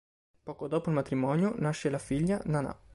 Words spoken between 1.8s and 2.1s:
la